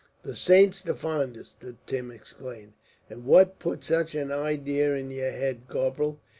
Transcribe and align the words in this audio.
"The 0.23 0.35
saints 0.35 0.81
defind 0.81 1.37
us!" 1.37 1.55
Tim 1.85 2.09
exclaimed; 2.09 2.73
"and 3.07 3.23
what 3.23 3.59
put 3.59 3.83
such 3.83 4.15
an 4.15 4.31
idea 4.31 4.95
in 4.95 5.11
yer 5.11 5.29
head, 5.29 5.67
Corporal? 5.67 6.19